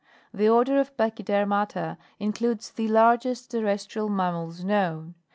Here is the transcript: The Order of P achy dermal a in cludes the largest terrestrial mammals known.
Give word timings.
The 0.33 0.49
Order 0.49 0.79
of 0.79 0.97
P 0.97 1.03
achy 1.03 1.21
dermal 1.23 1.75
a 1.75 1.95
in 2.17 2.33
cludes 2.33 2.73
the 2.73 2.87
largest 2.87 3.51
terrestrial 3.51 4.09
mammals 4.09 4.63
known. 4.63 5.13